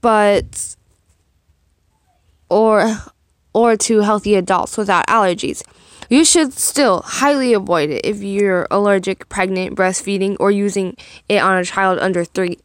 but 0.01 0.75
or 2.49 2.95
or 3.53 3.75
to 3.75 3.99
healthy 3.99 4.35
adults 4.35 4.77
without 4.77 5.05
allergies. 5.07 5.63
You 6.09 6.25
should 6.25 6.53
still 6.53 7.03
highly 7.05 7.53
avoid 7.53 7.91
it 7.91 8.03
if 8.03 8.23
you're 8.23 8.67
allergic, 8.71 9.29
pregnant, 9.29 9.75
breastfeeding, 9.75 10.35
or 10.39 10.49
using 10.49 10.97
it 11.29 11.37
on 11.37 11.55
a 11.55 11.63
child 11.63 11.99
under 11.99 12.25
3. 12.25 12.57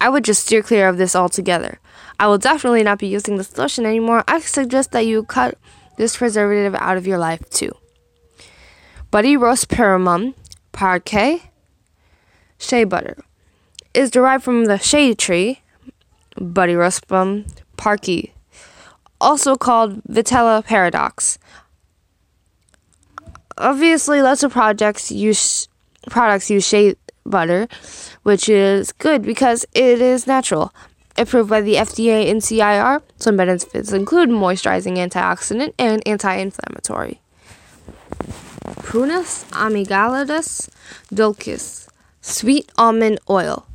I 0.00 0.08
would 0.08 0.24
just 0.24 0.46
steer 0.46 0.62
clear 0.62 0.88
of 0.88 0.96
this 0.96 1.14
altogether. 1.14 1.78
I 2.18 2.26
will 2.26 2.38
definitely 2.38 2.82
not 2.82 2.98
be 2.98 3.06
using 3.06 3.36
this 3.36 3.56
lotion 3.58 3.84
anymore. 3.84 4.24
I 4.26 4.40
suggest 4.40 4.92
that 4.92 5.04
you 5.04 5.24
cut 5.24 5.58
this 5.98 6.16
preservative 6.16 6.74
out 6.76 6.96
of 6.96 7.06
your 7.06 7.18
life 7.18 7.48
too. 7.50 7.70
Butyrospermum 9.12 10.34
parkei 10.72 11.42
shea 12.58 12.84
butter 12.84 13.22
is 13.92 14.10
derived 14.10 14.42
from 14.42 14.64
the 14.64 14.78
shea 14.78 15.14
tree 15.14 15.60
Butyrospermum 16.36 17.46
parkei, 17.76 18.30
also 19.20 19.54
called 19.54 20.02
Vitella 20.04 20.64
paradox. 20.64 21.38
Obviously, 23.58 24.20
lots 24.22 24.42
of 24.42 24.52
products 24.52 25.10
use 25.12 25.68
products 26.10 26.50
use 26.50 26.66
shea 26.66 26.96
butter, 27.24 27.68
which 28.22 28.48
is 28.48 28.92
good 28.92 29.22
because 29.22 29.64
it 29.74 30.00
is 30.00 30.26
natural. 30.26 30.72
Approved 31.16 31.48
by 31.48 31.60
the 31.60 31.74
FDA 31.74 32.28
and 32.28 32.42
CIR, 32.42 33.00
some 33.16 33.36
benefits 33.36 33.92
include 33.92 34.30
moisturizing, 34.30 34.96
antioxidant, 34.96 35.72
and 35.78 36.02
anti-inflammatory. 36.06 37.20
Prunus 38.82 39.44
amygdalus 39.50 40.68
dulcis, 41.12 41.88
sweet 42.20 42.70
almond 42.76 43.20
oil. 43.30 43.66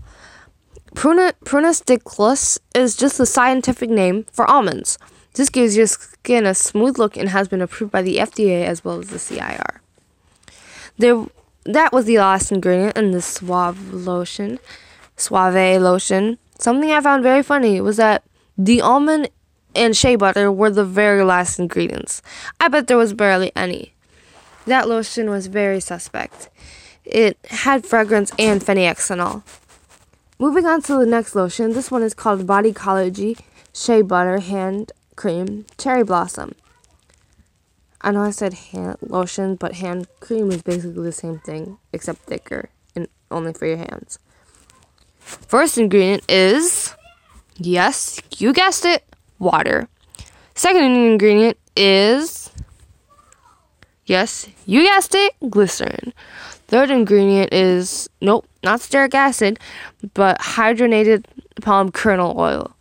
Pruna, 0.96 1.34
Prunus 1.46 1.82
diclus 1.84 2.60
is 2.76 2.98
just 2.98 3.18
the 3.18 3.26
scientific 3.26 3.90
name 3.90 4.26
for 4.34 4.46
almonds. 4.50 4.98
This 5.34 5.50
gives 5.50 5.78
your 5.78 5.88
skin 5.88 6.46
a 6.46 6.56
smooth 6.56 6.98
look 6.98 7.16
and 7.16 7.30
has 7.30 7.48
been 7.48 7.62
approved 7.62 7.92
by 7.92 8.02
the 8.02 8.18
FDA 8.18 8.66
as 8.66 8.84
well 8.84 9.00
as 9.00 9.10
the 9.10 9.20
CIR. 9.20 9.82
There, 10.98 11.26
that 11.66 11.94
was 11.94 12.06
the 12.06 12.18
last 12.18 12.52
ingredient 12.52 12.98
in 12.98 13.12
the 13.12 13.22
Suave 13.22 13.94
lotion. 13.94 14.60
Suave 15.16 15.82
lotion. 15.82 16.38
Something 16.58 16.92
I 16.92 17.02
found 17.02 17.24
very 17.24 17.44
funny 17.44 17.80
was 17.80 17.98
that 17.98 18.24
the 18.58 18.82
almond 18.82 19.30
and 19.76 19.96
shea 19.96 20.16
butter 20.16 20.52
were 20.52 20.72
the 20.72 20.84
very 20.84 21.24
last 21.24 21.60
ingredients. 21.60 22.22
I 22.60 22.68
bet 22.68 22.88
there 22.88 22.98
was 22.98 23.14
barely 23.14 23.52
any. 23.56 23.94
That 24.66 24.90
lotion 24.90 25.30
was 25.30 25.48
very 25.48 25.80
suspect. 25.80 26.50
It 27.06 27.38
had 27.50 27.86
fragrance 27.86 28.32
and 28.38 28.62
phenixanol. 28.62 29.44
Moving 30.38 30.66
on 30.66 30.82
to 30.84 30.98
the 30.98 31.06
next 31.06 31.36
lotion, 31.36 31.74
this 31.74 31.92
one 31.92 32.04
is 32.04 32.14
called 32.14 32.46
Body 32.46 32.72
Bodycology 32.72 33.40
Shea 33.74 34.02
Butter 34.02 34.40
Hand 34.40 34.92
Cream 35.20 35.66
Cherry 35.78 36.06
Blossom. 36.06 36.56
I 38.00 38.12
know 38.12 38.22
I 38.22 38.32
said 38.32 38.54
hand 38.54 38.96
lotion, 39.02 39.56
but 39.56 39.74
hand 39.74 40.08
cream 40.22 40.50
is 40.50 40.62
basically 40.62 41.04
the 41.04 41.12
same 41.12 41.40
thing, 41.40 41.78
except 41.92 42.20
thicker 42.20 42.70
and 42.96 43.06
only 43.30 43.52
for 43.52 43.66
your 43.66 43.76
hands. 43.76 44.18
First 45.20 45.78
ingredient 45.78 46.24
is, 46.30 46.96
yes, 47.58 48.22
you 48.38 48.54
guessed 48.54 48.86
it, 48.86 49.04
water. 49.40 49.90
Second 50.56 50.84
ingredient 50.84 51.58
is, 51.76 52.50
yes, 54.06 54.48
you 54.66 54.84
guessed 54.84 55.16
it, 55.16 55.34
glycerin. 55.50 56.14
Third 56.70 56.92
ingredient 56.92 57.52
is, 57.52 58.10
nope, 58.22 58.48
not 58.64 58.80
stearic 58.80 59.14
acid, 59.14 59.60
but 60.14 60.40
hydrogenated 60.40 61.26
palm 61.62 61.92
kernel 61.92 62.40
oil. 62.40 62.74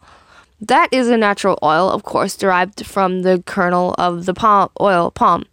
That 0.61 0.89
is 0.93 1.09
a 1.09 1.17
natural 1.17 1.59
oil, 1.63 1.89
of 1.89 2.03
course, 2.03 2.37
derived 2.37 2.85
from 2.85 3.23
the 3.23 3.43
kernel 3.47 3.95
of 3.97 4.27
the 4.27 4.35
palm 4.35 4.71
oil 4.81 5.11
palm, 5.13 5.45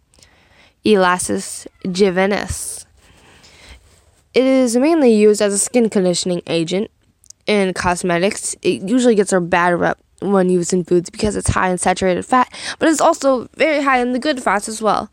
Elaeis 0.84 1.66
juvenis. 1.84 2.86
It 4.34 4.44
is 4.44 4.76
mainly 4.76 5.14
used 5.14 5.40
as 5.40 5.54
a 5.54 5.58
skin 5.58 5.88
conditioning 5.88 6.42
agent 6.48 6.90
in 7.46 7.72
cosmetics. 7.72 8.56
It 8.62 8.82
usually 8.82 9.14
gets 9.14 9.32
a 9.32 9.40
bad 9.40 9.78
rep 9.78 9.98
when 10.20 10.50
used 10.50 10.72
in 10.72 10.82
foods 10.82 11.08
because 11.08 11.36
it's 11.36 11.50
high 11.50 11.70
in 11.70 11.78
saturated 11.78 12.24
fat, 12.24 12.52
but 12.78 12.88
it's 12.88 13.00
also 13.00 13.48
very 13.54 13.82
high 13.82 14.00
in 14.00 14.12
the 14.12 14.18
good 14.18 14.42
fats 14.42 14.68
as 14.68 14.82
well. 14.82 15.10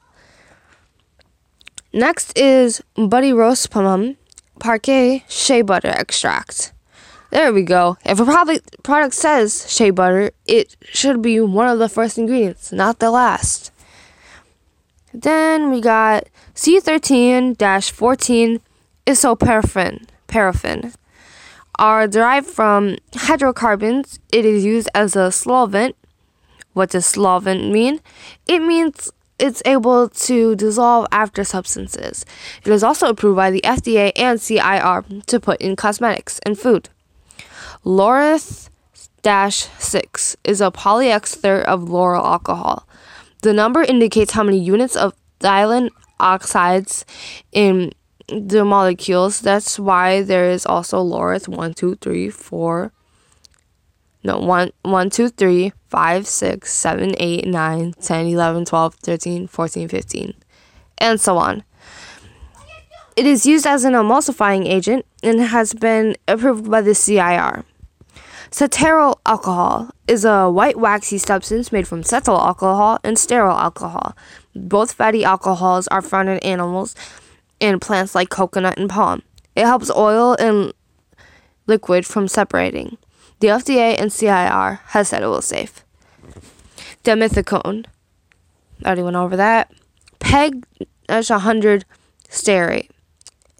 Next 1.93 2.35
is 2.37 2.81
Buddy 2.95 3.31
Roast 3.31 3.69
Plum 3.69 4.17
Parquet 4.59 5.23
Shea 5.29 5.61
Butter 5.61 5.89
Extract. 5.89 6.72
There 7.33 7.51
we 7.51 7.63
go. 7.63 7.97
If 8.05 8.19
a 8.19 8.25
product, 8.25 8.83
product 8.83 9.15
says 9.15 9.65
shea 9.67 9.89
butter, 9.89 10.29
it 10.45 10.75
should 10.83 11.23
be 11.23 11.39
one 11.39 11.67
of 11.67 11.79
the 11.79 11.89
first 11.89 12.19
ingredients, 12.19 12.71
not 12.71 12.99
the 12.99 13.09
last. 13.09 13.71
Then 15.11 15.71
we 15.71 15.81
got 15.81 16.25
C13 16.53 17.89
14 17.91 18.61
isoparaffin. 19.07 20.07
Paraffin 20.27 20.93
are 21.79 22.07
derived 22.07 22.45
from 22.45 22.97
hydrocarbons. 23.15 24.19
It 24.31 24.45
is 24.45 24.63
used 24.63 24.89
as 24.93 25.15
a 25.15 25.31
solvent. 25.31 25.95
What 26.73 26.91
does 26.91 27.07
solvent 27.07 27.71
mean? 27.71 27.99
It 28.45 28.59
means 28.59 29.09
it's 29.39 29.63
able 29.65 30.07
to 30.07 30.55
dissolve 30.55 31.07
after 31.11 31.43
substances. 31.43 32.27
It 32.63 32.71
is 32.71 32.83
also 32.83 33.09
approved 33.09 33.37
by 33.37 33.49
the 33.49 33.61
FDA 33.61 34.11
and 34.15 34.39
CIR 34.39 35.03
to 35.25 35.39
put 35.39 35.59
in 35.59 35.75
cosmetics 35.75 36.37
and 36.45 36.59
food. 36.59 36.89
Laureth 37.85 38.69
6 39.25 40.37
is 40.45 40.61
a 40.61 40.71
polyester 40.71 41.63
of 41.63 41.81
lauryl 41.81 42.23
alcohol. 42.23 42.87
The 43.41 43.51
number 43.51 43.81
indicates 43.81 44.31
how 44.31 44.43
many 44.43 44.57
units 44.57 44.95
of 44.95 45.13
ethylene 45.41 45.89
oxides 46.17 47.05
in 47.51 47.91
the 48.29 48.63
molecules. 48.63 49.41
That's 49.41 49.77
why 49.77 50.21
there 50.21 50.49
is 50.49 50.65
also 50.65 51.03
Laureth 51.03 51.49
1, 51.49 51.73
2, 51.73 51.95
3, 51.95 52.29
4. 52.29 52.93
No, 54.23 54.39
1, 54.39 54.71
1, 54.83 55.09
2, 55.09 55.27
3, 55.27 55.73
5, 55.89 56.27
6, 56.27 56.71
7, 56.71 57.15
8, 57.17 57.47
9, 57.47 57.93
10, 57.93 58.27
11, 58.27 58.65
12, 58.65 58.95
13, 58.95 59.47
14, 59.47 59.89
15, 59.89 60.33
and 60.99 61.19
so 61.19 61.37
on. 61.37 61.65
It 63.17 63.25
is 63.25 63.45
used 63.45 63.67
as 63.67 63.83
an 63.83 63.91
emulsifying 63.91 64.65
agent 64.65 65.05
and 65.21 65.41
has 65.41 65.73
been 65.73 66.15
approved 66.29 66.71
by 66.71 66.79
the 66.81 66.95
CIR. 66.95 67.65
Cetearyl 68.53 69.15
alcohol 69.25 69.89
is 70.07 70.23
a 70.23 70.47
white 70.47 70.77
waxy 70.77 71.17
substance 71.17 71.71
made 71.71 71.87
from 71.87 72.03
cetyl 72.03 72.39
alcohol 72.39 72.99
and 73.03 73.17
stearyl 73.17 73.59
alcohol. 73.59 74.15
Both 74.55 74.93
fatty 74.93 75.25
alcohols 75.25 75.87
are 75.87 76.03
found 76.03 76.29
in 76.29 76.37
animals 76.39 76.93
and 77.59 77.81
plants 77.81 78.13
like 78.13 78.29
coconut 78.29 78.77
and 78.77 78.87
palm. 78.87 79.23
It 79.55 79.65
helps 79.65 79.89
oil 79.89 80.35
and 80.39 80.71
liquid 81.65 82.05
from 82.05 82.27
separating. 82.27 82.99
The 83.39 83.47
FDA 83.47 83.99
and 83.99 84.13
CIR 84.13 84.81
has 84.89 85.07
said 85.07 85.23
it 85.23 85.27
was 85.29 85.45
safe. 85.45 85.83
Dimethicone. 87.03 87.87
Already 88.85 89.01
went 89.01 89.15
over 89.15 89.35
that. 89.35 89.71
Peg 90.19 90.63
that's 91.07 91.31
100 91.31 91.85
stearate. 92.29 92.91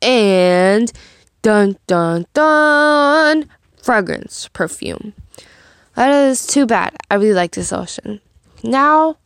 And 0.04 0.92
dun 1.42 1.78
dun 1.88 2.28
dun 2.36 3.50
fragrance 3.84 4.48
perfume. 4.54 5.14
That 5.96 6.10
is 6.10 6.48
too 6.48 6.66
bad. 6.66 6.96
I 7.12 7.16
really 7.16 7.34
like 7.34 7.52
this 7.52 7.72
lotion. 7.72 8.22
Now 8.64 9.18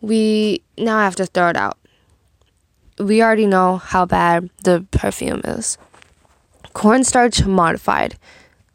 we 0.00 0.62
now 0.78 0.98
I 0.98 1.04
have 1.04 1.16
to 1.16 1.26
throw 1.26 1.50
it 1.50 1.56
out. 1.56 1.76
We 2.98 3.22
already 3.22 3.46
know 3.46 3.76
how 3.78 4.06
bad 4.06 4.48
the 4.62 4.86
perfume 4.92 5.42
is. 5.44 5.76
Cornstarch 6.72 7.44
modified. 7.44 8.16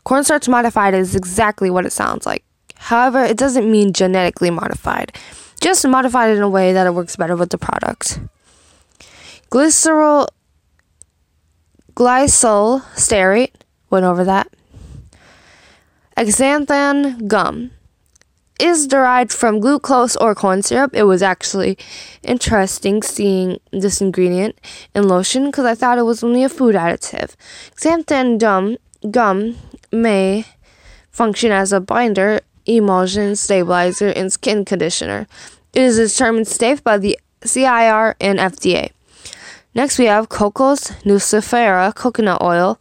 Cornstarch 0.04 0.48
modified 0.50 0.94
is 0.94 1.16
exactly 1.16 1.70
what 1.70 1.86
it 1.86 1.94
sounds 1.94 2.26
like. 2.26 2.44
However, 2.76 3.24
it 3.24 3.38
doesn't 3.38 3.72
mean 3.72 3.94
genetically 3.94 4.50
modified. 4.50 5.16
Just 5.62 5.88
modified 5.88 6.36
in 6.36 6.44
a 6.44 6.50
way 6.50 6.74
that 6.74 6.88
it 6.88 6.94
works 6.94 7.16
better 7.16 7.36
with 7.36 7.50
the 7.50 7.58
product. 7.58 8.20
Glycerol 9.50 10.28
glycol 11.94 12.82
stearate 12.96 13.54
went 13.90 14.06
over 14.06 14.24
that 14.24 14.48
Xanthan 16.28 17.28
gum 17.28 17.72
is 18.60 18.86
derived 18.86 19.34
from 19.34 19.60
glucose 19.60 20.16
or 20.16 20.36
corn 20.36 20.62
syrup. 20.62 20.92
It 20.94 21.04
was 21.04 21.24
actually 21.24 21.78
interesting 22.22 23.02
seeing 23.02 23.60
this 23.72 24.02
ingredient 24.02 24.60
in 24.94 25.08
lotion 25.08 25.48
because 25.48 25.66
I 25.66 25.74
thought 25.74 25.98
it 25.98 26.04
was 26.04 26.24
only 26.24 26.44
a 26.44 26.50
food 26.50 26.76
additive. 26.76 27.36
Xanthan 27.76 28.40
gum, 28.40 28.78
gum 29.10 29.58
may 29.92 30.46
function 31.10 31.52
as 31.52 31.74
a 31.74 31.80
binder, 31.80 32.42
emulsion, 32.68 33.36
stabilizer, 33.36 34.10
and 34.10 34.32
skin 34.32 34.64
conditioner. 34.64 35.28
It 35.74 35.82
is 35.82 35.98
determined 35.98 36.48
safe 36.48 36.84
by 36.84 37.00
the 37.00 37.18
CIR 37.44 38.16
and 38.22 38.38
FDA. 38.38 38.92
Next, 39.74 39.98
we 39.98 40.06
have 40.06 40.30
Cocos 40.30 40.92
nucifera 41.04 41.96
coconut 41.96 42.42
oil. 42.42 42.80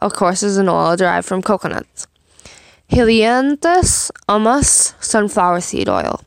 Of 0.00 0.12
course, 0.12 0.42
is 0.42 0.58
an 0.58 0.68
oil 0.68 0.96
derived 0.96 1.26
from 1.26 1.40
coconuts. 1.40 2.06
Helianthus 2.92 4.10
ulmus 4.28 4.94
sunflower 5.00 5.62
seed 5.62 5.88
oil. 5.88 6.20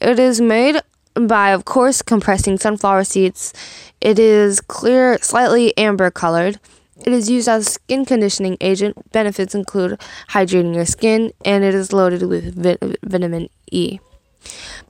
It 0.00 0.20
is 0.20 0.40
made 0.40 0.80
by, 1.14 1.50
of 1.50 1.64
course, 1.64 2.00
compressing 2.00 2.58
sunflower 2.58 3.02
seeds. 3.02 3.52
It 4.00 4.20
is 4.20 4.60
clear, 4.60 5.18
slightly 5.20 5.76
amber 5.76 6.12
colored. 6.12 6.60
It 7.04 7.12
is 7.12 7.28
used 7.28 7.48
as 7.48 7.66
a 7.66 7.70
skin 7.70 8.04
conditioning 8.04 8.56
agent. 8.60 9.10
Benefits 9.10 9.52
include 9.52 10.00
hydrating 10.28 10.76
your 10.76 10.86
skin, 10.86 11.32
and 11.44 11.64
it 11.64 11.74
is 11.74 11.92
loaded 11.92 12.22
with 12.22 12.54
vit- 12.54 13.00
vitamin 13.02 13.48
E, 13.72 13.98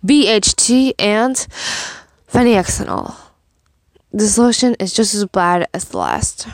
BHT, 0.05 0.93
and 0.99 1.35
phenixanol. 2.31 3.15
This 4.13 4.37
lotion 4.37 4.77
is 4.79 4.93
just 4.93 5.15
as 5.15 5.25
bad 5.25 5.67
as 5.73 5.87
the 5.87 5.97
last. 5.97 6.47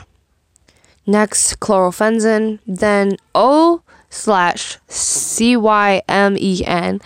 Next, 1.05 1.59
chlorphenesin, 1.59 2.59
then 2.65 3.17
O 3.35 3.83
slash 4.11 4.77
CYMEN 4.87 7.01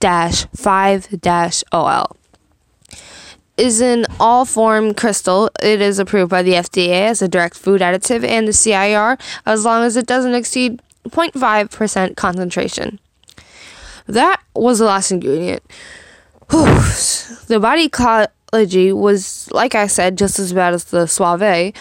dash 0.00 0.46
5 0.56 1.20
dash 1.20 1.62
OL. 1.70 2.16
Is 3.56 3.80
an 3.80 4.04
all 4.20 4.44
form 4.44 4.92
crystal. 4.92 5.50
It 5.62 5.80
is 5.80 5.98
approved 5.98 6.30
by 6.30 6.42
the 6.42 6.52
FDA 6.52 7.08
as 7.08 7.22
a 7.22 7.28
direct 7.28 7.56
food 7.56 7.80
additive 7.80 8.24
and 8.24 8.48
the 8.48 8.52
CIR 8.52 9.16
as 9.46 9.64
long 9.64 9.84
as 9.84 9.96
it 9.96 10.06
doesn't 10.06 10.34
exceed 10.34 10.82
0.5% 11.08 12.16
concentration. 12.16 12.98
That 14.06 14.42
was 14.54 14.78
the 14.78 14.84
last 14.84 15.10
ingredient. 15.10 15.62
Whew. 16.50 16.64
The 17.46 17.60
Bodycology 17.60 18.92
was, 18.92 19.50
like 19.52 19.74
I 19.74 19.86
said, 19.86 20.18
just 20.18 20.38
as 20.38 20.52
bad 20.52 20.74
as 20.74 20.84
the 20.84 21.06
Suave 21.06 21.72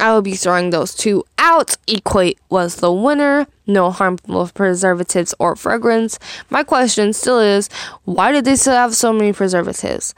I 0.00 0.12
will 0.12 0.22
be 0.22 0.34
throwing 0.34 0.70
those 0.70 0.94
two 0.94 1.24
out. 1.38 1.76
Equate 1.86 2.38
was 2.48 2.76
the 2.76 2.92
winner. 2.92 3.46
No 3.66 3.90
harmful 3.90 4.50
preservatives 4.52 5.34
or 5.38 5.54
fragrance. 5.56 6.18
My 6.48 6.62
question 6.62 7.12
still 7.12 7.38
is 7.38 7.68
why 8.04 8.32
did 8.32 8.44
they 8.44 8.56
still 8.56 8.74
have 8.74 8.94
so 8.94 9.12
many 9.12 9.32
preservatives? 9.32 10.14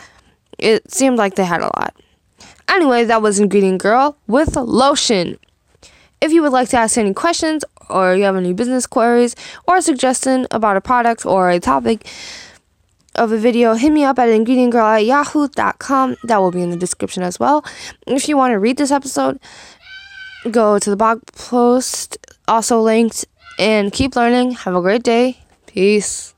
It 0.58 0.90
seemed 0.92 1.18
like 1.18 1.34
they 1.34 1.44
had 1.44 1.60
a 1.60 1.72
lot. 1.76 1.94
Anyway, 2.68 3.04
that 3.04 3.20
was 3.20 3.40
Ingredient 3.40 3.82
Girl 3.82 4.16
with 4.26 4.56
lotion. 4.56 5.38
If 6.20 6.32
you 6.32 6.40
would 6.42 6.52
like 6.52 6.68
to 6.70 6.76
ask 6.76 6.96
any 6.96 7.12
questions 7.12 7.64
or 7.90 8.14
you 8.14 8.22
have 8.22 8.36
any 8.36 8.52
business 8.52 8.86
queries 8.86 9.34
or 9.66 9.76
a 9.76 9.82
suggestion 9.82 10.46
about 10.50 10.76
a 10.76 10.80
product 10.80 11.26
or 11.26 11.50
a 11.50 11.58
topic 11.58 12.06
of 13.14 13.32
a 13.32 13.38
video, 13.38 13.74
hit 13.74 13.92
me 13.92 14.04
up 14.04 14.18
at 14.18 14.28
ingredientgirl 14.28 15.00
at 15.00 15.04
yahoo.com. 15.04 16.16
That 16.24 16.38
will 16.38 16.50
be 16.50 16.62
in 16.62 16.70
the 16.70 16.76
description 16.76 17.22
as 17.22 17.38
well. 17.38 17.64
If 18.06 18.28
you 18.28 18.36
want 18.36 18.52
to 18.52 18.58
read 18.58 18.76
this 18.76 18.90
episode, 18.90 19.38
go 20.50 20.78
to 20.78 20.90
the 20.90 20.96
blog 20.96 21.22
post, 21.32 22.18
also 22.48 22.80
linked, 22.80 23.24
and 23.58 23.92
keep 23.92 24.16
learning. 24.16 24.52
Have 24.52 24.74
a 24.74 24.80
great 24.80 25.02
day. 25.02 25.38
Peace. 25.66 26.31